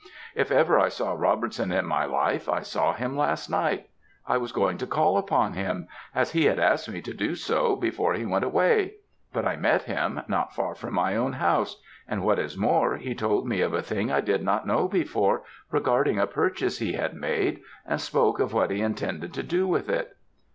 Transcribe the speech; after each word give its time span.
'If 0.33 0.49
ever 0.49 0.79
I 0.79 0.89
saw 0.89 1.13
Robertson 1.13 1.71
in 1.71 1.85
my 1.85 2.05
life 2.05 2.49
I 2.49 2.61
saw 2.63 2.93
him 2.93 3.15
last 3.15 3.51
night; 3.51 3.85
I 4.27 4.37
was 4.37 4.51
going 4.51 4.79
to 4.79 4.87
call 4.87 5.15
upon 5.15 5.53
him, 5.53 5.87
as 6.15 6.31
he 6.31 6.45
had 6.45 6.57
asked 6.57 6.89
me 6.89 7.01
to 7.03 7.13
do 7.13 7.35
so 7.35 7.75
before 7.75 8.15
he 8.15 8.25
went 8.25 8.43
away; 8.43 8.95
but 9.31 9.45
I 9.45 9.57
met 9.57 9.83
him, 9.83 10.19
not 10.27 10.55
far 10.55 10.73
from 10.73 10.95
my 10.95 11.15
own 11.15 11.33
house; 11.33 11.79
and 12.07 12.23
what 12.23 12.39
is 12.39 12.57
more, 12.57 12.97
he 12.97 13.13
told 13.13 13.47
me 13.47 13.61
of 13.61 13.75
a 13.75 13.83
thing 13.83 14.11
I 14.11 14.21
did 14.21 14.41
not 14.41 14.65
know 14.65 14.87
before, 14.87 15.43
regarding 15.69 16.17
a 16.17 16.25
purchase 16.25 16.79
he 16.79 16.93
had 16.93 17.13
made, 17.13 17.61
and 17.85 18.01
spoke 18.01 18.39
of 18.39 18.53
what 18.53 18.71
he 18.71 18.81
intended 18.81 19.35
to 19.35 19.43
do 19.43 19.67
with 19.67 19.87
it.' 19.87 20.17